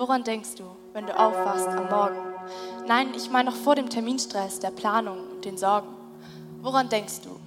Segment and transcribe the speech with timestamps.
[0.00, 2.16] Woran denkst du, wenn du aufwachst am Morgen?
[2.86, 5.88] Nein, ich meine noch vor dem Terminstress, der Planung und den Sorgen.
[6.62, 7.38] Woran denkst du?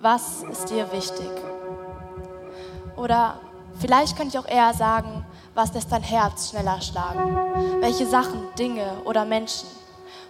[0.00, 1.28] Was ist dir wichtig?
[2.96, 3.40] Oder
[3.80, 5.26] vielleicht könnte ich auch eher sagen,
[5.56, 7.80] was lässt dein Herz schneller schlagen?
[7.80, 9.68] Welche Sachen, Dinge oder Menschen?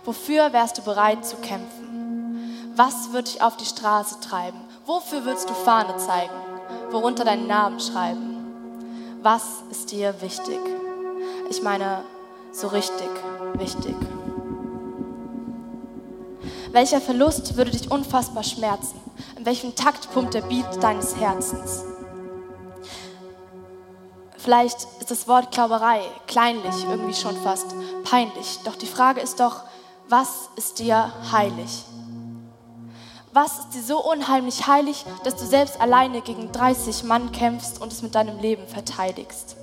[0.07, 2.72] Wofür wärst du bereit zu kämpfen?
[2.75, 4.61] Was wird dich auf die Straße treiben?
[4.86, 6.32] Wofür würdest du Fahne zeigen?
[6.90, 8.39] Worunter deinen Namen schreiben?
[9.21, 10.58] Was ist dir wichtig?
[11.50, 12.04] Ich meine,
[12.53, 13.11] so richtig
[13.54, 13.96] wichtig.
[16.71, 19.00] Welcher Verlust würde dich unfassbar schmerzen?
[19.36, 21.82] In welchem Takt pumpt der Beat deines Herzens?
[24.36, 28.61] Vielleicht ist das Wort Klauberei kleinlich, irgendwie schon fast peinlich.
[28.64, 29.64] Doch die Frage ist doch,
[30.09, 31.85] was ist dir heilig?
[33.33, 37.92] Was ist dir so unheimlich heilig, dass du selbst alleine gegen 30 Mann kämpfst und
[37.92, 39.56] es mit deinem Leben verteidigst?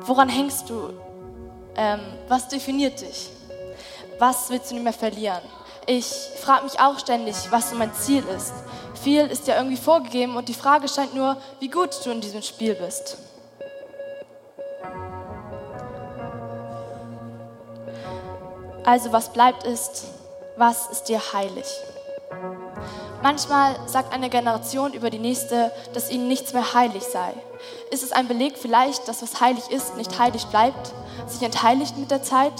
[0.00, 0.90] Woran hängst du?
[1.76, 3.30] Ähm, was definiert dich?
[4.18, 5.42] Was willst du nicht mehr verlieren?
[5.86, 6.06] Ich
[6.40, 8.52] frage mich auch ständig, was so mein Ziel ist.
[9.00, 12.42] Viel ist ja irgendwie vorgegeben und die Frage scheint nur, wie gut du in diesem
[12.42, 13.18] Spiel bist.
[18.84, 20.06] Also was bleibt ist,
[20.56, 21.66] was ist dir heilig?
[23.28, 27.34] Manchmal sagt eine Generation über die nächste, dass ihnen nichts mehr heilig sei.
[27.90, 30.92] Ist es ein Beleg vielleicht, dass was heilig ist, nicht heilig bleibt,
[31.26, 32.52] sich entheiligt mit der Zeit?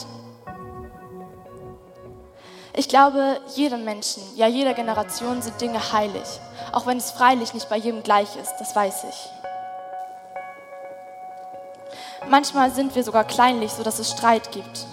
[2.75, 6.27] Ich glaube, jedem Menschen, ja jeder Generation sind Dinge heilig,
[6.73, 9.29] auch wenn es freilich nicht bei jedem gleich ist, das weiß ich.
[12.29, 14.85] Manchmal sind wir sogar kleinlich, sodass es Streit gibt.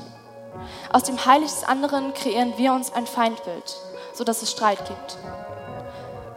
[0.91, 3.75] Aus dem Heilig des anderen kreieren wir uns ein Feindbild,
[4.13, 5.17] sodass es Streit gibt.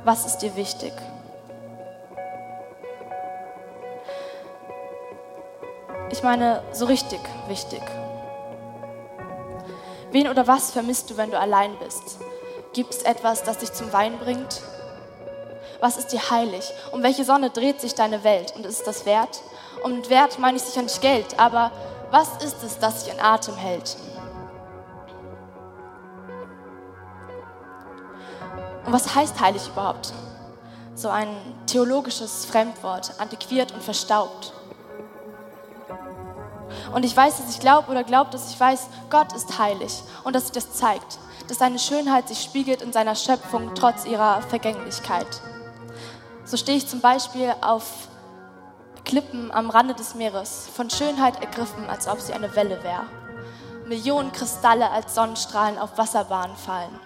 [0.07, 0.93] Was ist dir wichtig?
[6.13, 7.83] Ich meine, so richtig wichtig.
[10.13, 12.20] Wen oder was vermisst du, wenn du allein bist?
[12.73, 14.63] Gibt es etwas, das dich zum Wein bringt?
[15.80, 16.73] Was ist dir heilig?
[16.92, 18.55] Um welche Sonne dreht sich deine Welt?
[18.55, 19.42] Und ist das wert?
[19.83, 21.73] Und mit Wert meine ich sicher nicht Geld, aber
[22.13, 23.97] was ist es, das sich in Atem hält?
[28.86, 30.13] Und was heißt heilig überhaupt?
[30.95, 31.29] So ein
[31.67, 34.52] theologisches Fremdwort, antiquiert und verstaubt.
[36.95, 40.35] Und ich weiß, dass ich glaube oder glaube, dass ich weiß, Gott ist heilig und
[40.35, 45.27] dass sich das zeigt, dass seine Schönheit sich spiegelt in seiner Schöpfung trotz ihrer Vergänglichkeit.
[46.45, 48.08] So stehe ich zum Beispiel auf
[49.05, 53.05] Klippen am Rande des Meeres, von Schönheit ergriffen, als ob sie eine Welle wäre.
[53.86, 56.98] Millionen Kristalle als Sonnenstrahlen auf Wasserbahnen fallen.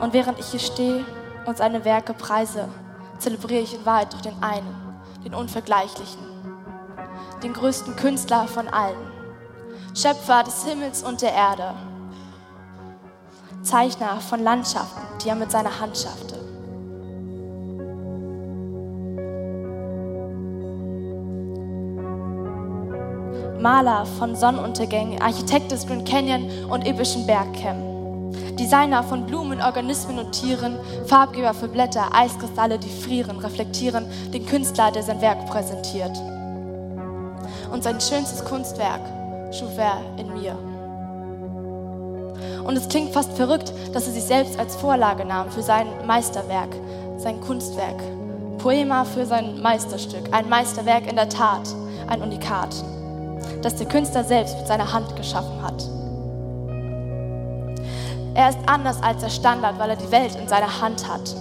[0.00, 1.04] Und während ich hier stehe
[1.46, 2.68] und seine Werke preise,
[3.18, 6.20] zelebriere ich in Wahrheit doch den einen, den Unvergleichlichen,
[7.42, 9.10] den größten Künstler von allen,
[9.94, 11.74] Schöpfer des Himmels und der Erde,
[13.62, 16.36] Zeichner von Landschaften, die er mit seiner Hand schaffte.
[23.58, 27.95] Maler von Sonnenuntergängen, Architekt des Grand Canyon und epischen Bergkämmen.
[28.58, 34.90] Designer von Blumen, Organismen und Tieren, Farbgeber für Blätter, Eiskristalle, die frieren, reflektieren den Künstler,
[34.90, 36.16] der sein Werk präsentiert.
[37.72, 39.02] Und sein schönstes Kunstwerk
[39.52, 40.56] schuf er in mir.
[42.64, 46.70] Und es klingt fast verrückt, dass er sich selbst als Vorlage nahm für sein Meisterwerk,
[47.18, 48.02] sein Kunstwerk.
[48.58, 51.68] Poema für sein Meisterstück, ein Meisterwerk in der Tat,
[52.08, 52.74] ein Unikat,
[53.62, 55.84] das der Künstler selbst mit seiner Hand geschaffen hat.
[58.36, 61.34] Er ist anders als der Standard, weil er die Welt in seiner Hand hat.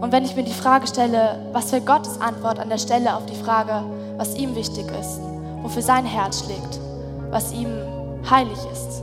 [0.00, 3.26] Und wenn ich mir die Frage stelle, was für Gottes Antwort an der Stelle auf
[3.26, 3.84] die Frage,
[4.16, 5.20] was ihm wichtig ist,
[5.60, 6.80] wofür sein Herz schlägt,
[7.28, 7.68] was ihm
[8.30, 9.02] heilig ist.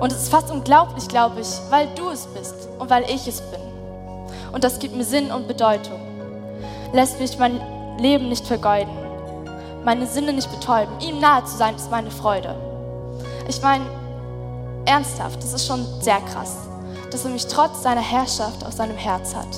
[0.00, 3.40] Und es ist fast unglaublich, glaube ich, weil du es bist und weil ich es
[3.42, 3.60] bin.
[4.50, 6.00] Und das gibt mir Sinn und Bedeutung.
[6.92, 7.60] Lässt mich mein
[7.98, 8.92] Leben nicht vergeuden,
[9.84, 10.98] meine Sinne nicht betäuben.
[10.98, 12.56] Ihm nahe zu sein, ist meine Freude.
[13.46, 13.84] Ich meine,
[14.86, 16.56] Ernsthaft, das ist schon sehr krass,
[17.10, 19.48] dass er mich trotz seiner Herrschaft auf seinem Herz hat.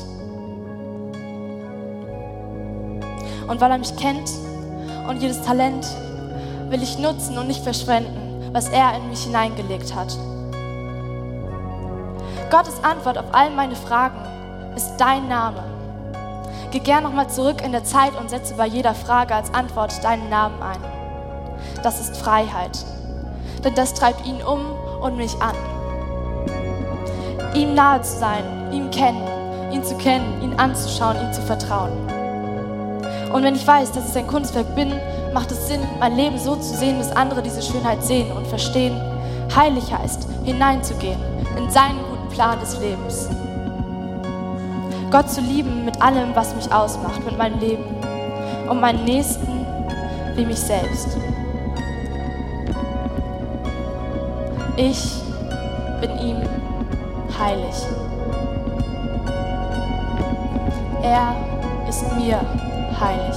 [3.49, 4.31] Und weil er mich kennt
[5.09, 5.87] und jedes Talent
[6.69, 10.17] will ich nutzen und nicht verschwenden, was er in mich hineingelegt hat.
[12.51, 14.21] Gottes Antwort auf all meine Fragen
[14.77, 15.65] ist dein Name.
[16.71, 20.31] Geh gern nochmal zurück in der Zeit und setze bei jeder Frage als Antwort deinen
[20.31, 20.81] Namen ein.
[21.83, 22.79] Das ist Freiheit.
[23.65, 24.61] Denn das treibt ihn um
[25.03, 25.55] und mich an.
[27.55, 29.23] Ihm nahe zu sein, ihm kennen,
[29.73, 31.93] ihn zu kennen, ihn anzuschauen, ihm zu vertrauen.
[33.33, 34.93] Und wenn ich weiß, dass ich ein Kunstwerk bin,
[35.33, 39.01] macht es Sinn, mein Leben so zu sehen, dass andere diese Schönheit sehen und verstehen.
[39.55, 41.21] Heilig heißt, hineinzugehen
[41.57, 43.29] in seinen guten Plan des Lebens.
[45.11, 47.85] Gott zu lieben mit allem, was mich ausmacht, mit meinem Leben
[48.69, 49.67] und meinen Nächsten
[50.35, 51.19] wie mich selbst.
[54.75, 55.21] Ich
[56.01, 56.43] bin ihm
[57.39, 57.77] heilig.
[61.03, 61.37] Er
[61.87, 62.41] ist mir
[62.99, 63.37] heilig.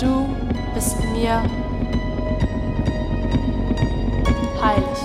[0.00, 0.28] Du
[0.74, 1.42] bist mir
[4.60, 4.98] heilig.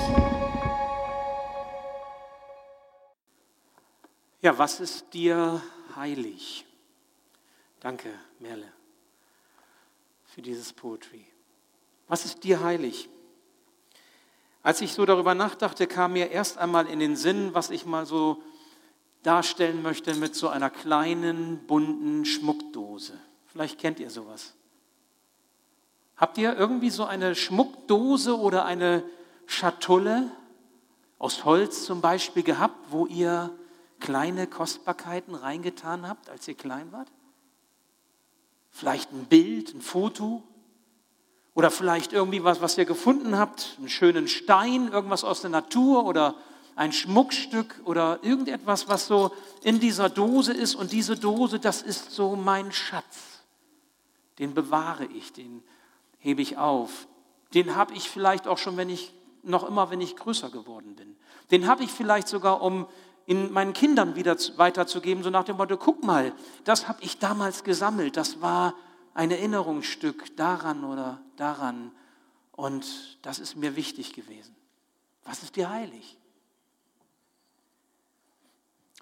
[4.42, 5.62] Ja, was ist dir
[5.96, 6.66] heilig?
[7.80, 8.10] Danke,
[8.40, 8.74] Merle,
[10.26, 11.28] für dieses Poetry.
[12.10, 13.08] Was ist dir heilig?
[14.62, 18.06] Als ich so darüber nachdachte, kam mir erst einmal in den Sinn, was ich mal
[18.06, 18.44] so
[19.24, 23.14] darstellen möchte mit so einer kleinen, bunten Schmuckdose.
[23.46, 24.54] Vielleicht kennt ihr sowas.
[26.18, 29.04] Habt ihr irgendwie so eine Schmuckdose oder eine
[29.46, 30.32] Schatulle
[31.18, 33.56] aus Holz zum Beispiel gehabt, wo ihr
[34.00, 37.12] kleine Kostbarkeiten reingetan habt, als ihr klein wart?
[38.72, 40.44] Vielleicht ein Bild, ein Foto?
[41.60, 46.06] Oder vielleicht irgendwie was, was ihr gefunden habt, einen schönen Stein, irgendwas aus der Natur
[46.06, 46.36] oder
[46.78, 50.76] ein Schmuckstück oder irgendetwas, was so in dieser Dose ist.
[50.76, 53.44] Und diese Dose, das ist so mein Schatz.
[54.38, 55.62] Den bewahre ich, den
[56.20, 57.10] hebe ich auf.
[57.54, 59.14] Den habe ich vielleicht auch schon, wenn ich
[59.44, 61.18] noch immer, wenn ich größer geworden bin.
[61.52, 62.88] Den habe ich vielleicht sogar, um
[63.26, 66.32] in meinen Kindern wieder weiterzugeben, so nach dem Motto, guck mal,
[66.64, 68.76] das habe ich damals gesammelt, das war
[69.14, 71.92] ein Erinnerungsstück daran oder daran
[72.52, 74.56] und das ist mir wichtig gewesen.
[75.24, 76.18] Was ist dir heilig?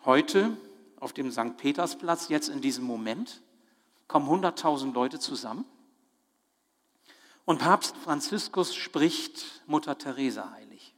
[0.06, 0.56] Heute
[1.00, 1.58] auf dem St.
[1.58, 3.42] Petersplatz, jetzt in diesem Moment,
[4.08, 5.66] kommen 100.000 Leute zusammen
[7.46, 10.94] und Papst Franziskus spricht Mutter Teresa heilig.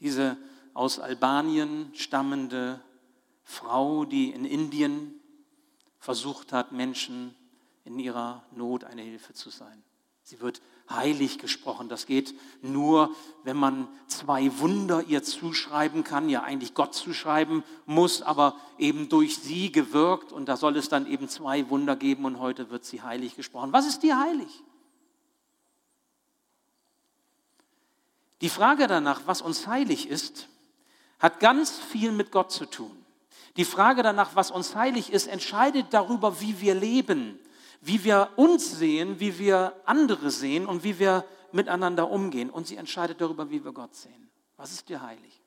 [0.00, 0.36] Diese
[0.74, 2.80] aus Albanien stammende
[3.42, 5.17] Frau, die in Indien
[5.98, 7.34] versucht hat, Menschen
[7.84, 9.82] in ihrer Not eine Hilfe zu sein.
[10.22, 10.60] Sie wird
[10.90, 11.88] heilig gesprochen.
[11.88, 13.14] Das geht nur,
[13.44, 19.38] wenn man zwei Wunder ihr zuschreiben kann, ja eigentlich Gott zuschreiben muss, aber eben durch
[19.38, 20.32] sie gewirkt.
[20.32, 23.72] Und da soll es dann eben zwei Wunder geben und heute wird sie heilig gesprochen.
[23.72, 24.62] Was ist dir heilig?
[28.42, 30.48] Die Frage danach, was uns heilig ist,
[31.18, 33.04] hat ganz viel mit Gott zu tun.
[33.58, 37.40] Die Frage danach, was uns heilig ist, entscheidet darüber, wie wir leben,
[37.80, 42.50] wie wir uns sehen, wie wir andere sehen und wie wir miteinander umgehen.
[42.50, 44.30] Und sie entscheidet darüber, wie wir Gott sehen.
[44.56, 45.40] Was ist dir heilig?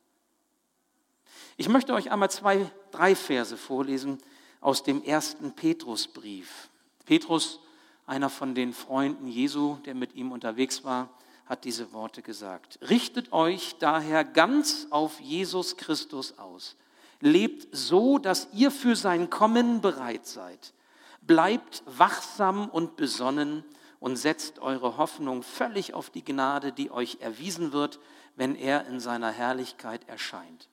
[1.55, 4.17] Ich möchte euch einmal zwei, drei Verse vorlesen
[4.59, 6.69] aus dem ersten Petrusbrief.
[7.05, 7.61] Petrus,
[8.05, 11.09] einer von den Freunden Jesu, der mit ihm unterwegs war,
[11.45, 12.77] hat diese Worte gesagt.
[12.89, 16.75] Richtet euch daher ganz auf Jesus Christus aus.
[17.21, 20.73] Lebt so, dass ihr für sein Kommen bereit seid.
[21.21, 23.63] Bleibt wachsam und besonnen
[23.99, 27.99] und setzt eure Hoffnung völlig auf die Gnade, die euch erwiesen wird,
[28.35, 30.67] wenn er in seiner Herrlichkeit erscheint.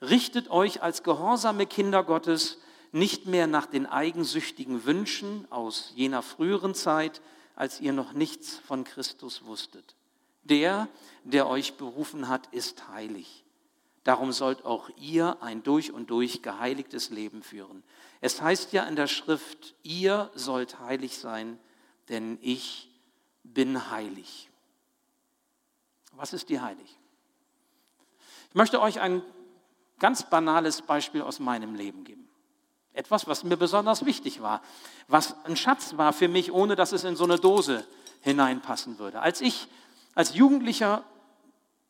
[0.00, 2.58] Richtet euch als gehorsame Kinder Gottes
[2.92, 7.20] nicht mehr nach den eigensüchtigen Wünschen aus jener früheren Zeit,
[7.56, 9.96] als ihr noch nichts von Christus wusstet.
[10.44, 10.88] Der,
[11.24, 13.44] der euch berufen hat, ist heilig.
[14.08, 17.84] Darum sollt auch ihr ein durch und durch geheiligtes Leben führen.
[18.22, 21.58] Es heißt ja in der Schrift, ihr sollt heilig sein,
[22.08, 22.88] denn ich
[23.42, 24.48] bin heilig.
[26.12, 26.98] Was ist dir heilig?
[28.48, 29.22] Ich möchte euch ein
[29.98, 32.30] ganz banales Beispiel aus meinem Leben geben.
[32.94, 34.62] Etwas, was mir besonders wichtig war,
[35.08, 37.86] was ein Schatz war für mich, ohne dass es in so eine Dose
[38.22, 39.20] hineinpassen würde.
[39.20, 39.68] Als ich
[40.14, 41.04] als Jugendlicher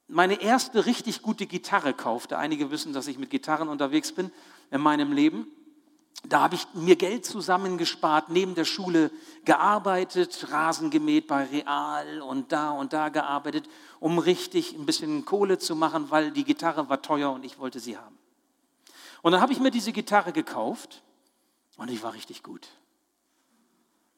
[0.09, 2.39] meine erste richtig gute Gitarre kaufte.
[2.39, 4.33] Einige wissen, dass ich mit Gitarren unterwegs bin
[4.71, 5.47] in meinem Leben.
[6.25, 9.13] Da habe ich mir Geld zusammengespart, neben der Schule
[9.45, 13.69] gearbeitet, Rasen gemäht bei Real und da und da gearbeitet,
[14.01, 17.79] um richtig ein bisschen Kohle zu machen, weil die Gitarre war teuer und ich wollte
[17.79, 18.19] sie haben.
[19.23, 21.03] Und dann habe ich mir diese Gitarre gekauft
[21.77, 22.69] und ich war richtig gut.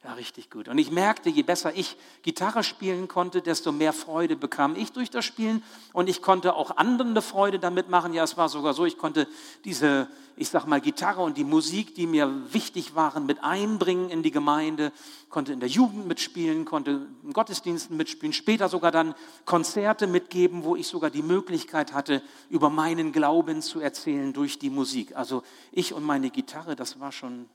[0.03, 0.67] Ja, richtig gut.
[0.67, 5.11] Und ich merkte, je besser ich Gitarre spielen konnte, desto mehr Freude bekam ich durch
[5.11, 5.63] das Spielen.
[5.93, 8.11] Und ich konnte auch anderen eine Freude damit machen.
[8.11, 9.27] Ja, es war sogar so, ich konnte
[9.63, 14.23] diese, ich sag mal, Gitarre und die Musik, die mir wichtig waren, mit einbringen in
[14.23, 14.91] die Gemeinde,
[15.29, 19.13] konnte in der Jugend mitspielen, konnte in Gottesdiensten mitspielen, später sogar dann
[19.45, 24.71] Konzerte mitgeben, wo ich sogar die Möglichkeit hatte, über meinen Glauben zu erzählen durch die
[24.71, 25.15] Musik.
[25.15, 27.47] Also ich und meine Gitarre, das war schon,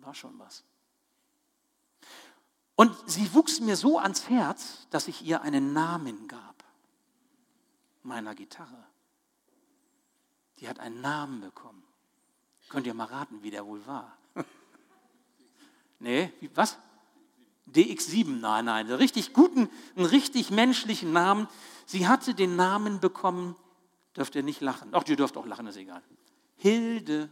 [0.00, 0.64] war schon was.
[2.80, 6.64] Und sie wuchs mir so ans Herz, dass ich ihr einen Namen gab.
[8.02, 8.86] Meiner Gitarre.
[10.58, 11.82] Die hat einen Namen bekommen.
[12.70, 14.16] Könnt ihr mal raten, wie der wohl war?
[15.98, 16.78] nee, was?
[17.70, 21.48] DX7, nein, nein, einen richtig guten, einen richtig menschlichen Namen.
[21.84, 23.56] Sie hatte den Namen bekommen,
[24.16, 24.90] dürft ihr nicht lachen.
[24.92, 26.00] Doch, ihr dürft auch lachen, ist egal.
[26.56, 27.28] Hilde.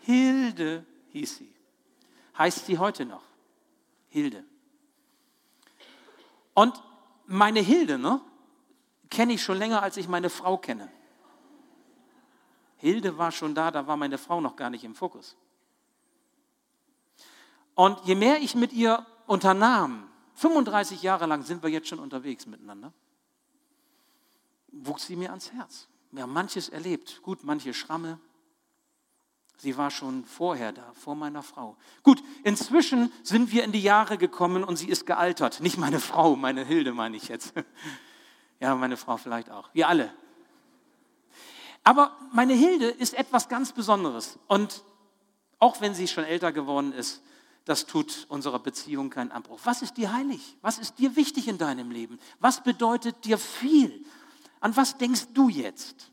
[0.00, 1.57] Hilde hieß sie
[2.38, 3.22] heißt sie heute noch.
[4.08, 4.44] Hilde.
[6.54, 6.82] Und
[7.26, 8.20] meine Hilde, ne,
[9.10, 10.90] kenne ich schon länger, als ich meine Frau kenne.
[12.76, 15.36] Hilde war schon da, da war meine Frau noch gar nicht im Fokus.
[17.74, 22.46] Und je mehr ich mit ihr unternahm, 35 Jahre lang sind wir jetzt schon unterwegs
[22.46, 22.92] miteinander,
[24.68, 25.88] wuchs sie mir ans Herz.
[26.10, 28.18] Wir haben manches erlebt, gut, manche Schramme,
[29.60, 31.76] Sie war schon vorher da, vor meiner Frau.
[32.04, 35.60] Gut, inzwischen sind wir in die Jahre gekommen und sie ist gealtert.
[35.60, 37.52] Nicht meine Frau, meine Hilde meine ich jetzt.
[38.60, 39.68] Ja, meine Frau vielleicht auch.
[39.72, 40.12] Wir alle.
[41.84, 44.36] Aber meine Hilde ist etwas ganz Besonderes.
[44.48, 44.82] Und
[45.60, 47.22] auch wenn sie schon älter geworden ist,
[47.64, 49.60] das tut unserer Beziehung keinen Abbruch.
[49.62, 50.56] Was ist dir heilig?
[50.60, 52.18] Was ist dir wichtig in deinem Leben?
[52.40, 54.04] Was bedeutet dir viel?
[54.58, 56.10] An was denkst du jetzt?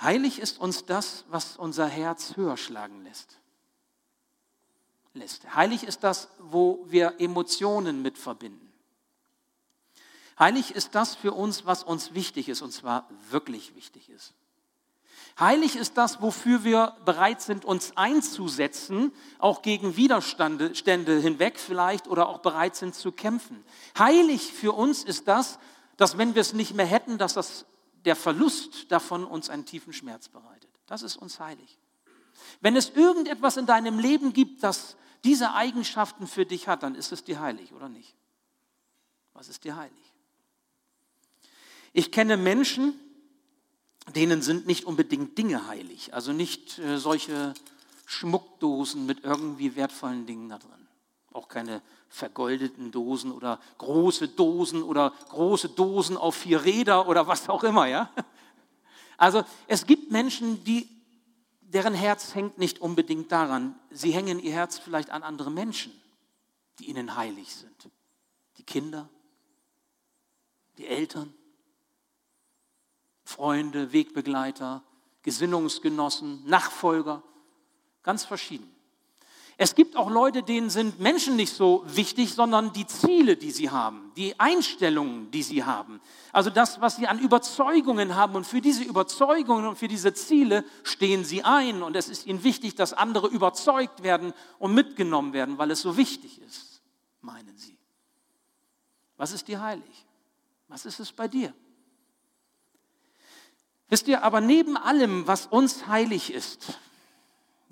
[0.00, 3.38] Heilig ist uns das, was unser Herz höher schlagen lässt.
[5.12, 5.54] lässt.
[5.54, 8.72] Heilig ist das, wo wir Emotionen mit verbinden.
[10.38, 14.32] Heilig ist das für uns, was uns wichtig ist, und zwar wirklich wichtig ist.
[15.38, 22.28] Heilig ist das, wofür wir bereit sind, uns einzusetzen, auch gegen Widerstände hinweg vielleicht oder
[22.28, 23.62] auch bereit sind zu kämpfen.
[23.98, 25.58] Heilig für uns ist das,
[25.98, 27.66] dass wenn wir es nicht mehr hätten, dass das
[28.04, 30.70] der Verlust davon uns einen tiefen Schmerz bereitet.
[30.86, 31.78] Das ist uns heilig.
[32.60, 37.12] Wenn es irgendetwas in deinem Leben gibt, das diese Eigenschaften für dich hat, dann ist
[37.12, 38.14] es dir heilig, oder nicht?
[39.34, 40.12] Was ist dir heilig?
[41.92, 42.98] Ich kenne Menschen,
[44.14, 47.54] denen sind nicht unbedingt Dinge heilig, also nicht äh, solche
[48.06, 50.88] Schmuckdosen mit irgendwie wertvollen Dingen da drin.
[51.32, 57.48] Auch keine vergoldeten Dosen oder große Dosen oder große Dosen auf vier Räder oder was
[57.48, 58.10] auch immer, ja?
[59.16, 60.88] Also es gibt Menschen, die,
[61.60, 63.78] deren Herz hängt nicht unbedingt daran.
[63.90, 65.92] Sie hängen ihr Herz vielleicht an andere Menschen,
[66.78, 67.90] die ihnen heilig sind.
[68.56, 69.08] Die Kinder,
[70.78, 71.34] die Eltern,
[73.24, 74.82] Freunde, Wegbegleiter,
[75.22, 77.22] Gesinnungsgenossen, Nachfolger,
[78.02, 78.74] ganz verschieden.
[79.62, 83.68] Es gibt auch Leute, denen sind Menschen nicht so wichtig, sondern die Ziele, die sie
[83.68, 86.00] haben, die Einstellungen, die sie haben.
[86.32, 88.36] Also das, was sie an Überzeugungen haben.
[88.36, 91.82] Und für diese Überzeugungen und für diese Ziele stehen sie ein.
[91.82, 95.98] Und es ist ihnen wichtig, dass andere überzeugt werden und mitgenommen werden, weil es so
[95.98, 96.80] wichtig ist,
[97.20, 97.76] meinen sie.
[99.18, 100.06] Was ist dir heilig?
[100.68, 101.52] Was ist es bei dir?
[103.90, 106.78] Wisst ihr, aber neben allem, was uns heilig ist,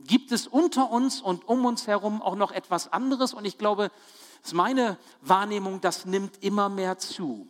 [0.08, 3.34] gibt es unter uns und um uns herum auch noch etwas anderes.
[3.34, 3.92] Und ich glaube,
[4.40, 7.48] das ist meine Wahrnehmung, das nimmt immer mehr zu.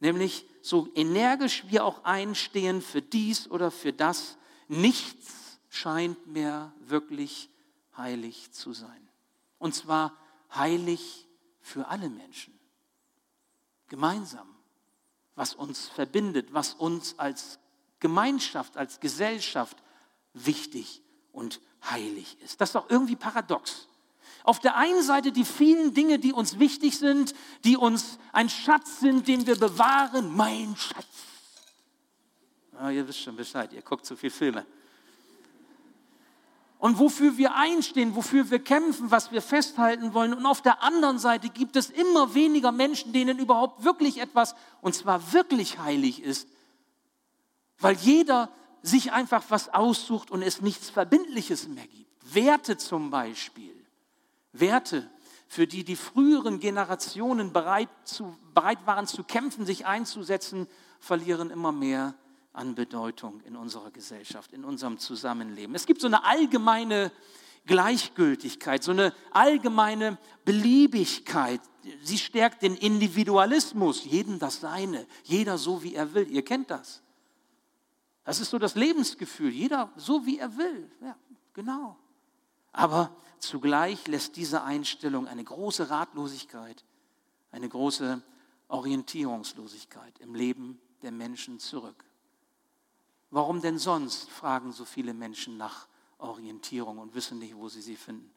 [0.00, 4.38] Nämlich so energisch wir auch einstehen für dies oder für das,
[4.68, 7.50] nichts scheint mehr wirklich
[7.96, 9.08] heilig zu sein.
[9.58, 10.16] Und zwar
[10.54, 11.26] heilig
[11.60, 12.58] für alle Menschen.
[13.88, 14.48] Gemeinsam,
[15.34, 17.58] was uns verbindet, was uns als
[17.98, 19.76] Gemeinschaft, als Gesellschaft
[20.32, 22.60] wichtig ist und heilig ist.
[22.60, 23.88] Das ist doch irgendwie paradox.
[24.44, 29.00] Auf der einen Seite die vielen Dinge, die uns wichtig sind, die uns ein Schatz
[29.00, 30.34] sind, den wir bewahren.
[30.34, 31.06] Mein Schatz.
[32.78, 34.64] Ah, ihr wisst schon Bescheid, ihr guckt zu viel Filme.
[36.78, 40.32] Und wofür wir einstehen, wofür wir kämpfen, was wir festhalten wollen.
[40.32, 44.94] Und auf der anderen Seite gibt es immer weniger Menschen, denen überhaupt wirklich etwas, und
[44.94, 46.48] zwar wirklich heilig ist.
[47.80, 48.48] Weil jeder
[48.82, 52.34] sich einfach was aussucht und es nichts Verbindliches mehr gibt.
[52.34, 53.74] Werte zum Beispiel.
[54.52, 55.08] Werte,
[55.46, 60.66] für die die früheren Generationen bereit, zu, bereit waren zu kämpfen, sich einzusetzen,
[61.00, 62.14] verlieren immer mehr
[62.52, 65.74] an Bedeutung in unserer Gesellschaft, in unserem Zusammenleben.
[65.74, 67.12] Es gibt so eine allgemeine
[67.66, 71.60] Gleichgültigkeit, so eine allgemeine Beliebigkeit.
[72.02, 76.28] Sie stärkt den Individualismus, jeden das Seine, jeder so, wie er will.
[76.30, 77.02] Ihr kennt das.
[78.28, 80.90] Das ist so das Lebensgefühl, jeder so, wie er will.
[81.00, 81.16] Ja,
[81.54, 81.96] genau.
[82.72, 86.84] Aber zugleich lässt diese Einstellung eine große Ratlosigkeit,
[87.52, 88.20] eine große
[88.68, 92.04] Orientierungslosigkeit im Leben der Menschen zurück.
[93.30, 97.96] Warum denn sonst fragen so viele Menschen nach Orientierung und wissen nicht, wo sie sie
[97.96, 98.30] finden?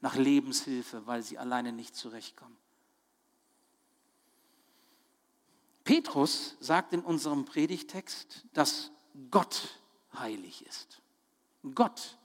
[0.00, 2.56] Nach Lebenshilfe, weil sie alleine nicht zurechtkommen.
[5.84, 8.90] Petrus sagt in unserem Predigtext, dass
[9.30, 9.78] Gott
[10.18, 11.00] heilig ist.
[11.74, 12.16] Gott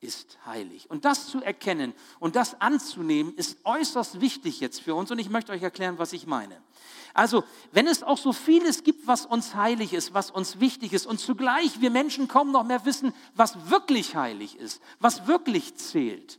[0.00, 0.88] ist heilig.
[0.88, 5.10] Und das zu erkennen und das anzunehmen, ist äußerst wichtig jetzt für uns.
[5.10, 6.60] Und ich möchte euch erklären, was ich meine.
[7.12, 11.06] Also, wenn es auch so vieles gibt, was uns heilig ist, was uns wichtig ist,
[11.06, 16.38] und zugleich wir Menschen kaum noch mehr wissen, was wirklich heilig ist, was wirklich zählt,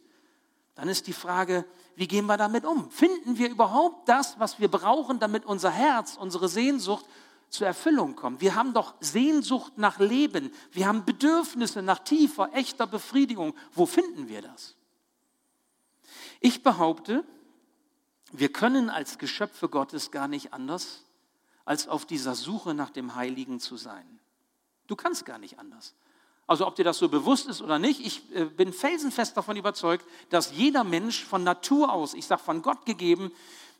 [0.75, 1.65] dann ist die Frage,
[1.95, 2.89] wie gehen wir damit um?
[2.89, 7.05] Finden wir überhaupt das, was wir brauchen, damit unser Herz, unsere Sehnsucht
[7.51, 8.39] zur Erfüllung kommen.
[8.39, 10.51] Wir haben doch Sehnsucht nach Leben.
[10.71, 13.53] Wir haben Bedürfnisse nach tiefer, echter Befriedigung.
[13.73, 14.75] Wo finden wir das?
[16.39, 17.25] Ich behaupte,
[18.31, 21.03] wir können als Geschöpfe Gottes gar nicht anders,
[21.65, 24.19] als auf dieser Suche nach dem Heiligen zu sein.
[24.87, 25.93] Du kannst gar nicht anders.
[26.47, 30.05] Also ob dir das so bewusst ist oder nicht, ich äh, bin felsenfest davon überzeugt,
[30.29, 33.31] dass jeder Mensch von Natur aus, ich sage von Gott gegeben,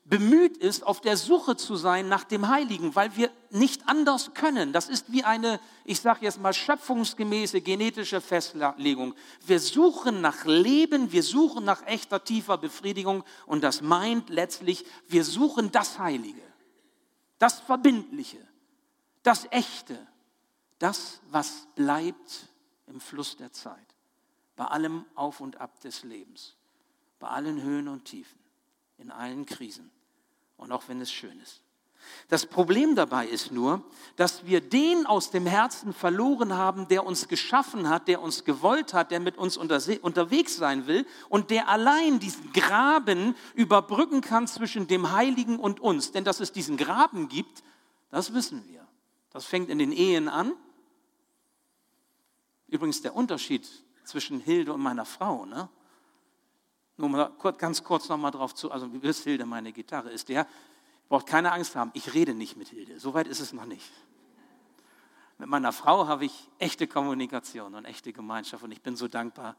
[0.03, 4.74] bemüht ist, auf der Suche zu sein nach dem Heiligen, weil wir nicht anders können.
[4.74, 9.13] Das ist wie eine, ich sage jetzt mal, schöpfungsgemäße genetische Festlegung.
[9.46, 15.24] Wir suchen nach Leben, wir suchen nach echter, tiefer Befriedigung und das meint letztlich, wir
[15.24, 16.43] suchen das Heilige,
[17.38, 18.46] das Verbindliche,
[19.24, 20.00] das Echte,
[20.79, 22.50] das, was bleibt
[22.88, 23.77] im Fluss der Zeit,
[24.55, 26.55] bei allem Auf und Ab des Lebens,
[27.20, 28.40] bei allen Höhen und Tiefen
[29.01, 29.91] in allen Krisen
[30.58, 31.62] und auch wenn es schön ist.
[32.29, 33.84] Das Problem dabei ist nur,
[34.15, 38.93] dass wir den aus dem Herzen verloren haben, der uns geschaffen hat, der uns gewollt
[38.93, 44.88] hat, der mit uns unterwegs sein will und der allein diesen Graben überbrücken kann zwischen
[44.88, 46.12] dem Heiligen und uns.
[46.12, 47.63] Denn dass es diesen Graben gibt,
[48.10, 48.88] das wissen wir.
[49.32, 50.54] Das fängt in den Ehen an.
[52.67, 53.67] Übrigens der Unterschied
[54.06, 55.45] zwischen Hilde und meiner Frau.
[55.45, 55.69] Ne?
[56.97, 60.47] Nur mal ganz kurz noch mal drauf zu, also bis Hilde meine Gitarre ist der,
[61.10, 63.91] braucht keine Angst haben, ich rede nicht mit Hilde, soweit ist es noch nicht.
[65.38, 69.56] Mit meiner Frau habe ich echte Kommunikation und echte Gemeinschaft und ich bin so dankbar,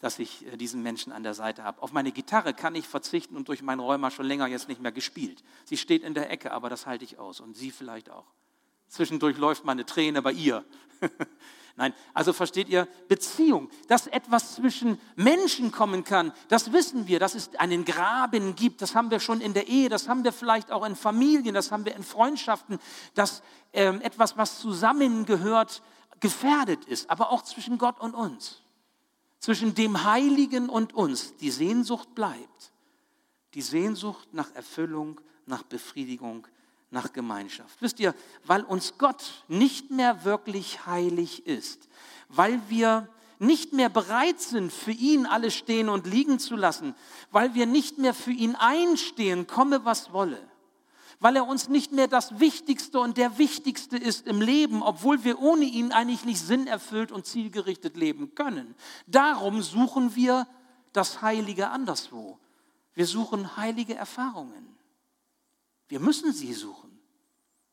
[0.00, 1.82] dass ich äh, diesen Menschen an der Seite habe.
[1.82, 4.92] Auf meine Gitarre kann ich verzichten und durch mein Rheuma schon länger jetzt nicht mehr
[4.92, 5.42] gespielt.
[5.64, 8.26] Sie steht in der Ecke, aber das halte ich aus und Sie vielleicht auch.
[8.88, 10.64] Zwischendurch läuft meine Träne bei ihr.
[11.78, 17.36] Nein, also versteht ihr, Beziehung, dass etwas zwischen Menschen kommen kann, das wissen wir, dass
[17.36, 20.72] es einen Graben gibt, das haben wir schon in der Ehe, das haben wir vielleicht
[20.72, 22.80] auch in Familien, das haben wir in Freundschaften,
[23.14, 25.82] dass ähm, etwas, was zusammengehört,
[26.18, 28.60] gefährdet ist, aber auch zwischen Gott und uns,
[29.38, 32.72] zwischen dem Heiligen und uns, die Sehnsucht bleibt,
[33.54, 36.48] die Sehnsucht nach Erfüllung, nach Befriedigung,
[36.90, 37.80] nach Gemeinschaft.
[37.80, 41.88] Wisst ihr, weil uns Gott nicht mehr wirklich heilig ist,
[42.28, 46.94] weil wir nicht mehr bereit sind, für ihn alles stehen und liegen zu lassen,
[47.30, 50.40] weil wir nicht mehr für ihn einstehen, komme was wolle,
[51.20, 55.40] weil er uns nicht mehr das Wichtigste und der Wichtigste ist im Leben, obwohl wir
[55.40, 58.74] ohne ihn eigentlich nicht sinnerfüllt und zielgerichtet leben können.
[59.06, 60.46] Darum suchen wir
[60.92, 62.38] das Heilige anderswo.
[62.94, 64.77] Wir suchen heilige Erfahrungen.
[65.88, 66.98] Wir müssen sie suchen,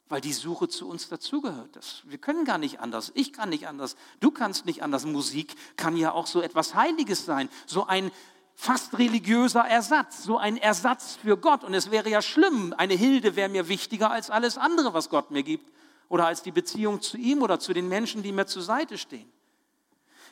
[0.08, 2.04] weil die Suche zu uns dazugehört.
[2.06, 3.12] Wir können gar nicht anders.
[3.16, 3.96] Ich kann nicht anders.
[4.20, 5.06] Du kannst nicht anders.
[5.06, 8.12] Musik kann ja auch so etwas Heiliges sein, so ein
[8.56, 11.64] fast religiöser Ersatz, so ein Ersatz für Gott.
[11.64, 15.32] Und es wäre ja schlimm, eine Hilde wäre mir wichtiger als alles andere, was Gott
[15.32, 15.72] mir gibt,
[16.08, 19.30] oder als die Beziehung zu ihm oder zu den Menschen, die mir zur Seite stehen.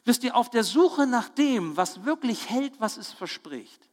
[0.05, 3.89] Wisst ihr, auf der Suche nach dem, was wirklich hält, was es verspricht,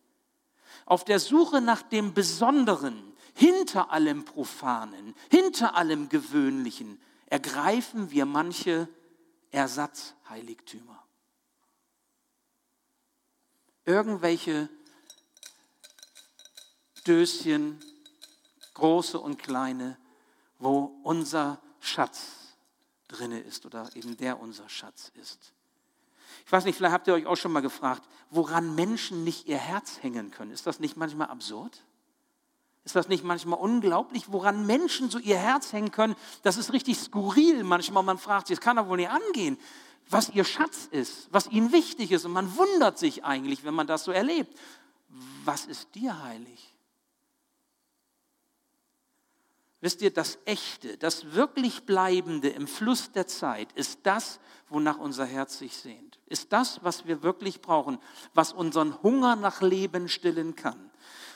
[0.87, 3.10] auf der Suche nach dem Besonderen,
[3.41, 8.87] hinter allem Profanen, hinter allem Gewöhnlichen ergreifen wir manche
[9.51, 11.03] Ersatzheiligtümer.
[13.87, 14.69] Irgendwelche
[17.07, 17.81] Döschen,
[18.75, 19.97] große und kleine,
[20.59, 22.57] wo unser Schatz
[23.09, 25.55] drinne ist oder eben der unser Schatz ist.
[26.45, 29.57] Ich weiß nicht, vielleicht habt ihr euch auch schon mal gefragt, woran Menschen nicht ihr
[29.57, 30.51] Herz hängen können.
[30.51, 31.83] Ist das nicht manchmal absurd?
[32.85, 36.17] Ist das nicht manchmal unglaublich, woran Menschen so ihr Herz hängen können?
[36.43, 38.03] Das ist richtig skurril manchmal.
[38.03, 39.59] Man fragt sich, es kann doch wohl nicht angehen,
[40.09, 42.25] was ihr Schatz ist, was ihnen wichtig ist.
[42.25, 44.59] Und man wundert sich eigentlich, wenn man das so erlebt.
[45.45, 46.75] Was ist dir heilig?
[49.83, 54.39] Wisst ihr, das Echte, das wirklich Bleibende im Fluss der Zeit ist das,
[54.69, 56.19] wonach unser Herz sich sehnt.
[56.27, 57.99] Ist das, was wir wirklich brauchen,
[58.35, 60.90] was unseren Hunger nach Leben stillen kann.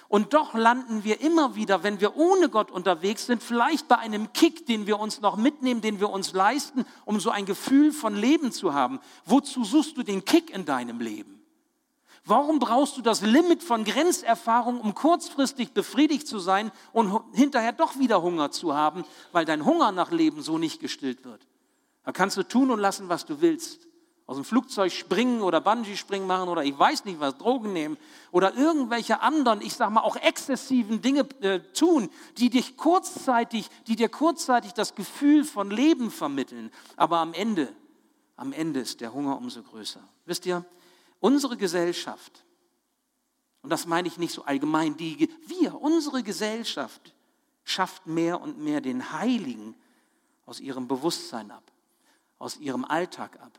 [0.09, 4.33] Und doch landen wir immer wieder, wenn wir ohne Gott unterwegs sind, vielleicht bei einem
[4.33, 8.15] Kick, den wir uns noch mitnehmen, den wir uns leisten, um so ein Gefühl von
[8.15, 9.01] Leben zu haben.
[9.25, 11.41] Wozu suchst du den Kick in deinem Leben?
[12.27, 17.99] Warum brauchst du das Limit von Grenzerfahrung, um kurzfristig befriedigt zu sein und hinterher doch
[17.99, 21.47] wieder Hunger zu haben, weil dein Hunger nach Leben so nicht gestillt wird?
[22.05, 23.87] Da kannst du tun und lassen, was du willst.
[24.27, 27.99] Aus dem Flugzeug springen oder Bungee-Springen machen oder ich weiß nicht was, Drogen nehmen
[28.31, 32.09] oder irgendwelche anderen, ich sag mal auch exzessiven Dinge äh, tun,
[32.39, 36.71] die dich kurzzeitig, die dir kurzzeitig das Gefühl von Leben vermitteln.
[36.97, 37.71] Aber am Ende,
[38.37, 40.01] am Ende ist der Hunger umso größer.
[40.25, 40.65] Wisst ihr,
[41.25, 42.45] Unsere Gesellschaft,
[43.63, 47.15] und das meine ich nicht so allgemein, die, wir, unsere Gesellschaft
[47.65, 49.75] schafft mehr und mehr den Heiligen
[50.45, 51.73] aus ihrem Bewusstsein ab,
[52.39, 53.59] aus ihrem Alltag ab,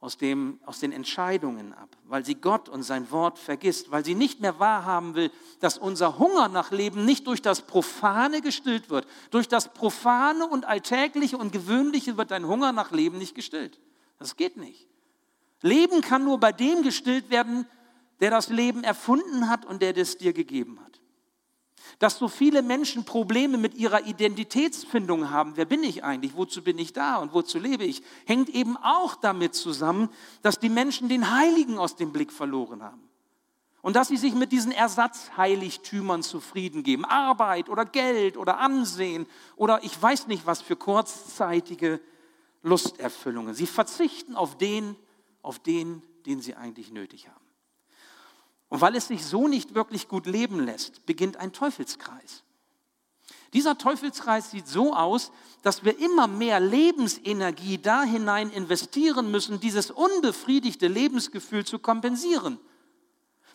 [0.00, 4.14] aus, dem, aus den Entscheidungen ab, weil sie Gott und sein Wort vergisst, weil sie
[4.14, 9.08] nicht mehr wahrhaben will, dass unser Hunger nach Leben nicht durch das Profane gestillt wird.
[9.30, 13.80] Durch das Profane und Alltägliche und Gewöhnliche wird dein Hunger nach Leben nicht gestillt.
[14.18, 14.86] Das geht nicht.
[15.62, 17.66] Leben kann nur bei dem gestillt werden,
[18.20, 20.87] der das Leben erfunden hat und der es dir gegeben hat.
[21.98, 26.78] Dass so viele Menschen Probleme mit ihrer Identitätsfindung haben, wer bin ich eigentlich, wozu bin
[26.78, 30.08] ich da und wozu lebe ich, hängt eben auch damit zusammen,
[30.42, 33.02] dass die Menschen den Heiligen aus dem Blick verloren haben.
[33.80, 37.04] Und dass sie sich mit diesen Ersatzheiligtümern zufrieden geben.
[37.04, 42.00] Arbeit oder Geld oder Ansehen oder ich weiß nicht was für kurzzeitige
[42.62, 43.54] Lusterfüllungen.
[43.54, 44.96] Sie verzichten auf den,
[45.42, 47.47] auf den, den sie eigentlich nötig haben.
[48.68, 52.44] Und weil es sich so nicht wirklich gut leben lässt, beginnt ein Teufelskreis.
[53.54, 59.90] Dieser Teufelskreis sieht so aus, dass wir immer mehr Lebensenergie da hinein investieren müssen, dieses
[59.90, 62.58] unbefriedigte Lebensgefühl zu kompensieren.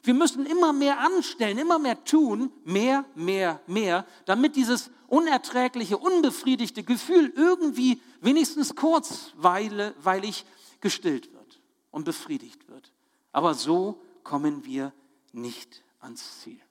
[0.01, 6.83] Wir müssen immer mehr anstellen, immer mehr tun, mehr, mehr, mehr, damit dieses unerträgliche, unbefriedigte
[6.83, 10.45] Gefühl irgendwie wenigstens kurzweilig
[10.81, 12.91] gestillt wird und befriedigt wird.
[13.31, 14.91] Aber so kommen wir
[15.33, 16.61] nicht ans Ziel.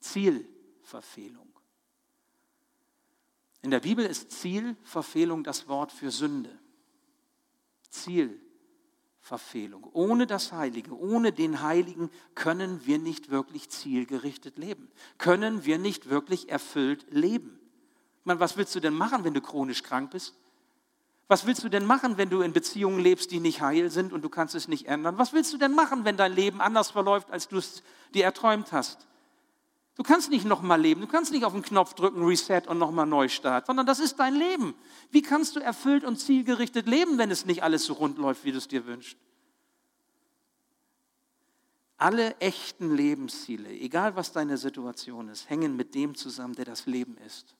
[0.00, 1.48] Zielverfehlung.
[3.62, 6.56] In der Bibel ist Zielverfehlung das Wort für Sünde.
[7.90, 9.84] Zielverfehlung.
[9.92, 14.90] Ohne das Heilige, ohne den Heiligen können wir nicht wirklich zielgerichtet leben.
[15.18, 17.60] Können wir nicht wirklich erfüllt leben.
[18.20, 20.34] Ich meine, was willst du denn machen, wenn du chronisch krank bist?
[21.28, 24.22] Was willst du denn machen, wenn du in Beziehungen lebst, die nicht heil sind und
[24.22, 25.18] du kannst es nicht ändern?
[25.18, 27.82] Was willst du denn machen, wenn dein Leben anders verläuft, als du es
[28.14, 29.06] dir erträumt hast?
[29.96, 33.04] Du kannst nicht nochmal leben, du kannst nicht auf den Knopf drücken, Reset und nochmal
[33.04, 34.74] Neustart, sondern das ist dein Leben.
[35.10, 38.52] Wie kannst du erfüllt und zielgerichtet leben, wenn es nicht alles so rund läuft, wie
[38.52, 39.18] du es dir wünschst?
[41.98, 47.18] Alle echten Lebensziele, egal was deine Situation ist, hängen mit dem zusammen, der das Leben
[47.26, 47.57] ist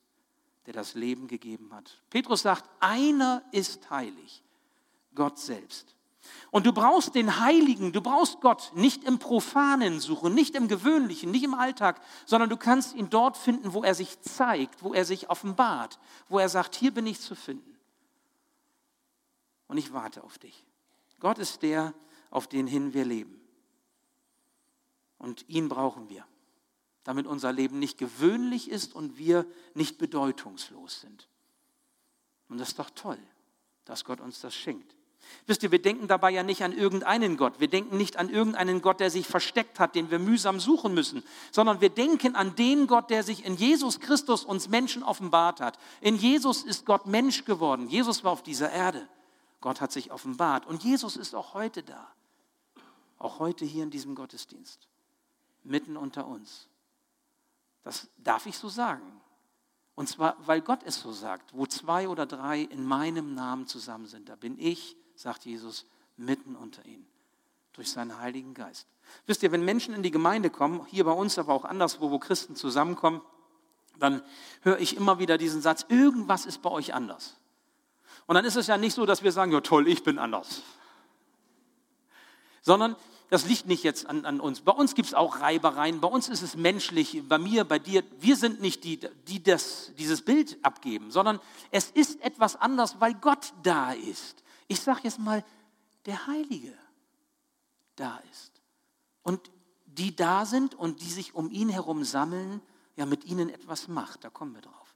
[0.68, 2.02] der das Leben gegeben hat.
[2.10, 4.44] Petrus sagt, einer ist heilig,
[5.14, 5.96] Gott selbst.
[6.50, 11.30] Und du brauchst den Heiligen, du brauchst Gott nicht im Profanen suchen, nicht im Gewöhnlichen,
[11.30, 15.06] nicht im Alltag, sondern du kannst ihn dort finden, wo er sich zeigt, wo er
[15.06, 17.78] sich offenbart, wo er sagt, hier bin ich zu finden.
[19.68, 20.66] Und ich warte auf dich.
[21.18, 21.94] Gott ist der,
[22.28, 23.40] auf den hin wir leben.
[25.16, 26.26] Und ihn brauchen wir
[27.08, 31.26] damit unser Leben nicht gewöhnlich ist und wir nicht bedeutungslos sind.
[32.50, 33.16] Und das ist doch toll,
[33.86, 34.94] dass Gott uns das schenkt.
[35.46, 37.60] Wisst ihr, wir denken dabei ja nicht an irgendeinen Gott.
[37.60, 41.22] Wir denken nicht an irgendeinen Gott, der sich versteckt hat, den wir mühsam suchen müssen,
[41.50, 45.78] sondern wir denken an den Gott, der sich in Jesus Christus uns Menschen offenbart hat.
[46.02, 47.88] In Jesus ist Gott Mensch geworden.
[47.88, 49.08] Jesus war auf dieser Erde.
[49.62, 50.66] Gott hat sich offenbart.
[50.66, 52.06] Und Jesus ist auch heute da.
[53.16, 54.88] Auch heute hier in diesem Gottesdienst.
[55.64, 56.68] Mitten unter uns.
[57.82, 59.20] Das darf ich so sagen.
[59.94, 61.54] Und zwar, weil Gott es so sagt.
[61.54, 65.86] Wo zwei oder drei in meinem Namen zusammen sind, da bin ich, sagt Jesus,
[66.16, 67.06] mitten unter ihnen.
[67.72, 68.86] Durch seinen Heiligen Geist.
[69.26, 72.18] Wisst ihr, wenn Menschen in die Gemeinde kommen, hier bei uns, aber auch anderswo, wo
[72.18, 73.22] Christen zusammenkommen,
[73.98, 74.22] dann
[74.62, 77.36] höre ich immer wieder diesen Satz, irgendwas ist bei euch anders.
[78.26, 80.62] Und dann ist es ja nicht so, dass wir sagen, ja toll, ich bin anders.
[82.62, 82.96] Sondern
[83.30, 84.62] das liegt nicht jetzt an, an uns.
[84.62, 88.02] Bei uns gibt es auch Reibereien, bei uns ist es menschlich, bei mir, bei dir.
[88.20, 91.38] Wir sind nicht die, die das, dieses Bild abgeben, sondern
[91.70, 94.42] es ist etwas anders, weil Gott da ist.
[94.66, 95.44] Ich sage jetzt mal,
[96.06, 96.72] der Heilige
[97.96, 98.62] da ist.
[99.22, 99.50] Und
[99.84, 102.62] die da sind und die sich um ihn herum sammeln,
[102.96, 104.24] ja mit ihnen etwas macht.
[104.24, 104.94] Da kommen wir drauf.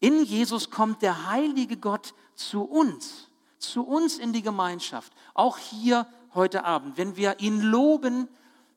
[0.00, 3.28] In Jesus kommt der heilige Gott zu uns,
[3.58, 5.12] zu uns in die Gemeinschaft.
[5.34, 8.28] Auch hier heute Abend, wenn wir ihn loben,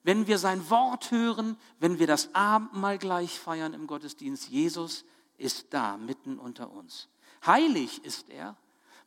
[0.04, 5.04] wenn wir sein Wort hören, wenn wir das Abendmahl gleich feiern im Gottesdienst, Jesus
[5.38, 7.10] ist da mitten unter uns.
[7.46, 8.56] Heilig ist er,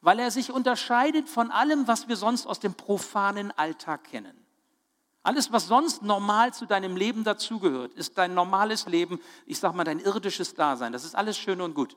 [0.03, 4.37] weil er sich unterscheidet von allem, was wir sonst aus dem profanen Alltag kennen.
[5.23, 9.85] Alles, was sonst normal zu deinem Leben dazugehört, ist dein normales Leben, ich sage mal
[9.85, 10.93] dein irdisches Dasein.
[10.93, 11.97] Das ist alles schön und gut.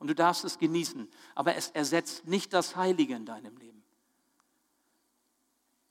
[0.00, 1.08] Und du darfst es genießen.
[1.36, 3.73] Aber es ersetzt nicht das Heilige in deinem Leben.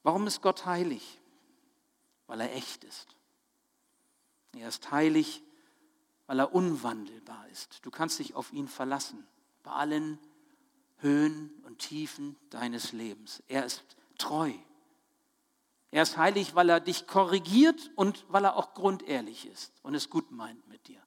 [0.03, 1.19] Warum ist Gott heilig?
[2.27, 3.15] Weil er echt ist.
[4.55, 5.41] Er ist heilig,
[6.27, 7.83] weil er unwandelbar ist.
[7.85, 9.25] Du kannst dich auf ihn verlassen.
[9.63, 10.19] Bei allen
[10.97, 13.41] Höhen und Tiefen deines Lebens.
[13.47, 13.83] Er ist
[14.17, 14.51] treu.
[15.91, 20.09] Er ist heilig, weil er dich korrigiert und weil er auch grundehrlich ist und es
[20.09, 20.99] gut meint mit dir.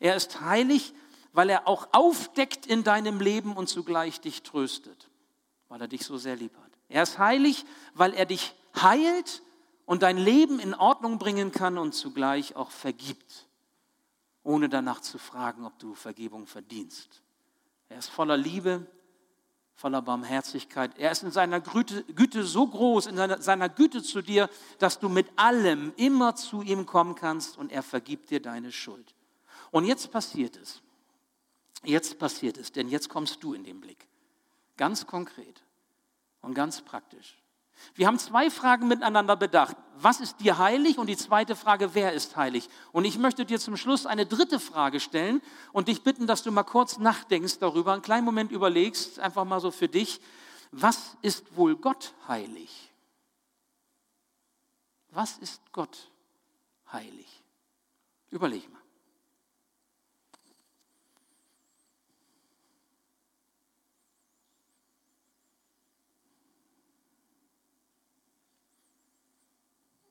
[0.00, 0.92] Er ist heilig,
[1.32, 5.08] weil er auch aufdeckt in deinem Leben und zugleich dich tröstet,
[5.68, 6.67] weil er dich so sehr lieb hat.
[6.88, 9.42] Er ist heilig, weil er dich heilt
[9.84, 13.46] und dein Leben in Ordnung bringen kann und zugleich auch vergibt,
[14.42, 17.22] ohne danach zu fragen, ob du Vergebung verdienst.
[17.90, 18.86] Er ist voller Liebe,
[19.74, 20.98] voller Barmherzigkeit.
[20.98, 24.48] Er ist in seiner Güte, Güte so groß, in seiner, seiner, Güte zu dir,
[24.78, 29.14] dass du mit allem immer zu ihm kommen kannst und er vergibt dir deine Schuld.
[29.70, 30.82] Und jetzt passiert es.
[31.84, 34.08] Jetzt passiert es, denn jetzt kommst du in den Blick.
[34.76, 35.62] Ganz konkret
[36.40, 37.36] und ganz praktisch.
[37.94, 39.76] Wir haben zwei Fragen miteinander bedacht.
[39.96, 40.98] Was ist dir heilig?
[40.98, 42.68] Und die zweite Frage, wer ist heilig?
[42.92, 45.40] Und ich möchte dir zum Schluss eine dritte Frage stellen
[45.72, 49.60] und dich bitten, dass du mal kurz nachdenkst darüber, einen kleinen Moment überlegst, einfach mal
[49.60, 50.20] so für dich,
[50.70, 52.92] was ist wohl Gott heilig?
[55.10, 56.10] Was ist Gott
[56.92, 57.44] heilig?
[58.30, 58.77] Überleg mal.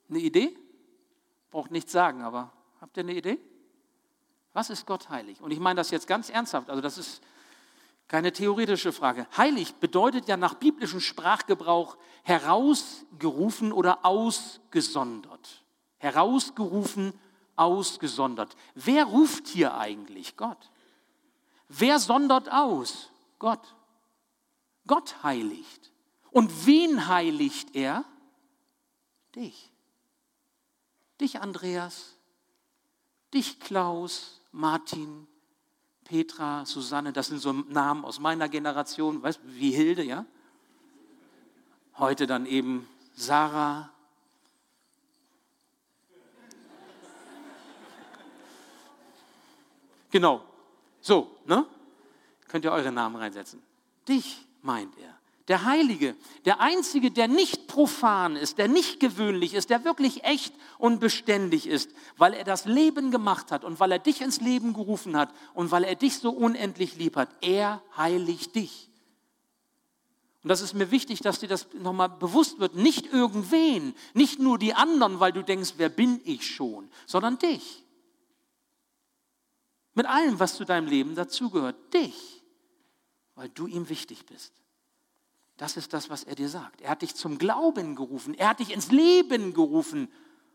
[0.09, 0.57] Eine Idee?
[1.51, 3.39] Braucht nichts sagen, aber habt ihr eine Idee?
[4.53, 5.41] Was ist Gott heilig?
[5.41, 6.69] Und ich meine das jetzt ganz ernsthaft.
[6.69, 7.21] Also das ist
[8.07, 9.27] keine theoretische Frage.
[9.35, 15.63] Heilig bedeutet ja nach biblischem Sprachgebrauch herausgerufen oder ausgesondert.
[15.97, 17.13] Herausgerufen,
[17.55, 18.55] ausgesondert.
[18.75, 20.37] Wer ruft hier eigentlich?
[20.37, 20.71] Gott.
[21.67, 23.09] Wer sondert aus?
[23.39, 23.75] Gott.
[24.85, 25.91] Gott heiligt.
[26.31, 28.05] Und wen heiligt er?
[29.35, 29.71] Dich.
[31.19, 32.15] Dich, Andreas,
[33.33, 35.27] dich, Klaus, Martin,
[36.03, 40.25] Petra, Susanne, das sind so Namen aus meiner Generation, weißt wie Hilde, ja?
[41.97, 43.91] Heute dann eben Sarah.
[50.11, 50.43] Genau.
[51.01, 51.65] So, ne?
[52.47, 53.61] Könnt ihr eure Namen reinsetzen.
[54.07, 55.16] Dich meint er
[55.47, 60.53] der Heilige, der Einzige, der nicht profan ist, der nicht gewöhnlich ist, der wirklich echt
[60.77, 64.73] und beständig ist, weil er das Leben gemacht hat und weil er dich ins Leben
[64.73, 67.29] gerufen hat und weil er dich so unendlich lieb hat.
[67.41, 68.89] Er heiligt dich.
[70.43, 72.75] Und das ist mir wichtig, dass dir das nochmal bewusst wird.
[72.75, 77.83] Nicht irgendwen, nicht nur die anderen, weil du denkst, wer bin ich schon, sondern dich.
[79.93, 81.93] Mit allem, was zu deinem Leben dazugehört.
[81.93, 82.43] Dich,
[83.35, 84.53] weil du ihm wichtig bist.
[85.57, 86.81] Das ist das, was er dir sagt.
[86.81, 88.35] Er hat dich zum Glauben gerufen.
[88.35, 90.07] Er hat dich ins Leben gerufen.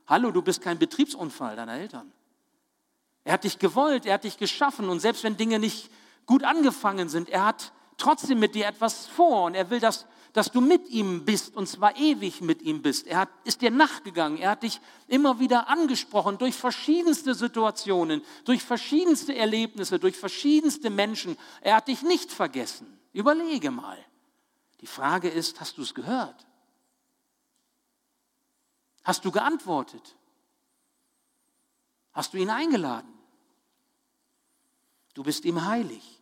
[0.07, 2.12] Hallo, du bist kein Betriebsunfall deiner Eltern.
[3.25, 5.91] Er hat dich gewollt, er hat dich geschaffen und selbst wenn Dinge nicht
[6.27, 10.51] gut angefangen sind, er hat trotzdem mit dir etwas vor und er will, dass, dass
[10.51, 13.07] du mit ihm bist und zwar ewig mit ihm bist.
[13.07, 18.62] Er hat, ist dir nachgegangen, er hat dich immer wieder angesprochen durch verschiedenste Situationen, durch
[18.62, 21.37] verschiedenste Erlebnisse, durch verschiedenste Menschen.
[21.61, 22.99] Er hat dich nicht vergessen.
[23.12, 23.99] Überlege mal.
[24.83, 26.45] Die Frage ist, hast du es gehört?
[29.05, 30.16] Hast du geantwortet?
[32.12, 33.12] Hast du ihn eingeladen?
[35.14, 36.21] Du bist ihm heilig.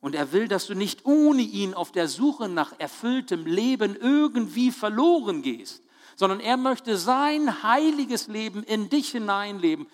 [0.00, 4.70] Und er will, dass du nicht ohne ihn auf der Suche nach erfülltem Leben irgendwie
[4.70, 5.82] verloren gehst,
[6.16, 9.88] sondern er möchte sein heiliges Leben in dich hineinlegen,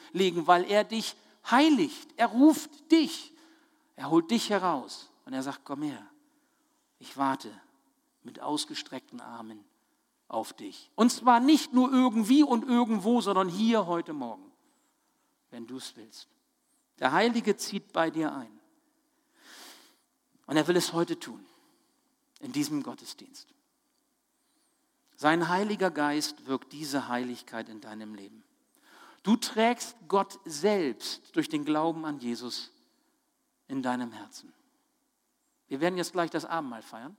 [0.46, 1.16] weil er dich
[1.50, 2.08] heiligt.
[2.16, 3.32] Er ruft dich.
[3.96, 6.06] Er holt dich heraus und er sagt, komm her,
[6.98, 7.50] ich warte
[8.26, 9.64] mit ausgestreckten Armen
[10.28, 10.90] auf dich.
[10.96, 14.50] Und zwar nicht nur irgendwie und irgendwo, sondern hier heute Morgen,
[15.50, 16.28] wenn du es willst.
[16.98, 18.50] Der Heilige zieht bei dir ein.
[20.46, 21.44] Und er will es heute tun,
[22.40, 23.48] in diesem Gottesdienst.
[25.16, 28.42] Sein Heiliger Geist wirkt diese Heiligkeit in deinem Leben.
[29.22, 32.70] Du trägst Gott selbst durch den Glauben an Jesus
[33.68, 34.52] in deinem Herzen.
[35.68, 37.16] Wir werden jetzt gleich das Abendmahl feiern.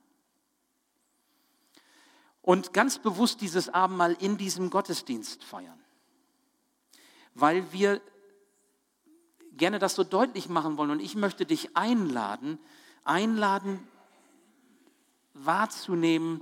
[2.48, 5.78] Und ganz bewusst dieses Abendmahl in diesem Gottesdienst feiern.
[7.36, 8.00] Weil wir
[9.58, 10.92] gerne das so deutlich machen wollen.
[10.92, 12.58] Und ich möchte dich einladen,
[13.04, 13.86] einladen,
[15.34, 16.40] wahrzunehmen,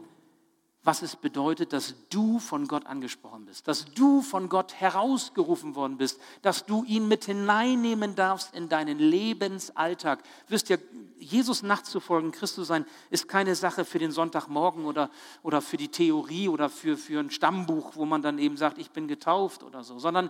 [0.85, 5.97] was es bedeutet, dass du von Gott angesprochen bist, dass du von Gott herausgerufen worden
[5.97, 10.21] bist, dass du ihn mit hineinnehmen darfst in deinen Lebensalltag.
[10.47, 10.79] Wisst ihr,
[11.17, 15.09] Jesus nachzufolgen, Christus sein, ist keine Sache für den Sonntagmorgen oder,
[15.41, 18.91] oder für die Theorie oder für, für ein Stammbuch, wo man dann eben sagt, ich
[18.91, 20.29] bin getauft oder so, sondern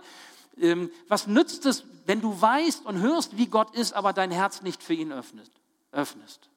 [0.56, 4.62] ähm, was nützt es, wenn du weißt und hörst, wie Gott ist, aber dein Herz
[4.62, 5.50] nicht für ihn öffnet,
[5.92, 6.48] öffnest?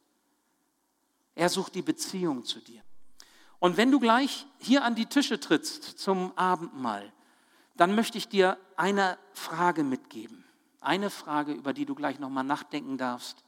[1.35, 2.81] Er sucht die Beziehung zu dir.
[3.60, 7.12] Und wenn du gleich hier an die Tische trittst zum Abendmahl,
[7.76, 10.45] dann möchte ich dir eine Frage mitgeben.
[10.82, 13.43] Eine Frage, über die du gleich nochmal nachdenken darfst,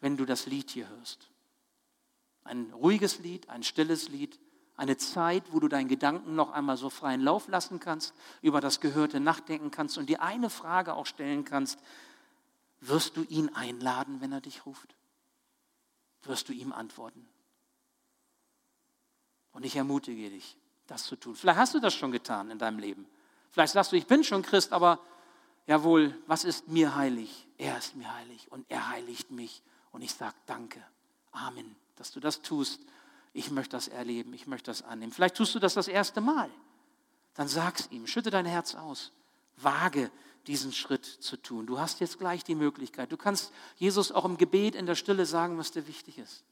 [0.00, 1.28] wenn du das Lied hier hörst.
[2.44, 4.38] Ein ruhiges Lied, ein stilles Lied,
[4.76, 8.80] eine Zeit, wo du deinen Gedanken noch einmal so freien Lauf lassen kannst, über das
[8.80, 11.78] Gehörte nachdenken kannst und dir eine Frage auch stellen kannst.
[12.80, 14.96] Wirst du ihn einladen, wenn er dich ruft?
[16.22, 17.28] Wirst du ihm antworten?
[19.52, 21.34] Und ich ermutige dich, das zu tun.
[21.34, 23.06] Vielleicht hast du das schon getan in deinem Leben.
[23.50, 25.00] Vielleicht sagst du, ich bin schon Christ, aber
[25.66, 27.46] jawohl, was ist mir heilig?
[27.58, 29.62] Er ist mir heilig und er heiligt mich.
[29.92, 30.82] Und ich sage danke.
[31.32, 32.80] Amen, dass du das tust.
[33.32, 35.12] Ich möchte das erleben, ich möchte das annehmen.
[35.12, 36.50] Vielleicht tust du das das erste Mal.
[37.34, 39.12] Dann sag's ihm, schütte dein Herz aus.
[39.56, 40.10] Wage
[40.46, 41.66] diesen Schritt zu tun.
[41.66, 43.12] Du hast jetzt gleich die Möglichkeit.
[43.12, 46.44] Du kannst Jesus auch im Gebet in der Stille sagen, was dir wichtig ist.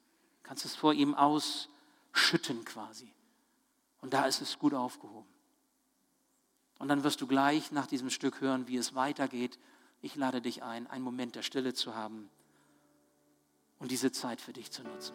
[0.42, 1.68] Du kannst es vor ihm aus
[2.12, 3.12] schütten quasi.
[4.00, 5.28] Und da ist es gut aufgehoben.
[6.78, 9.58] Und dann wirst du gleich nach diesem Stück hören, wie es weitergeht.
[10.00, 12.30] Ich lade dich ein, einen Moment der Stille zu haben
[13.80, 15.14] und diese Zeit für dich zu nutzen.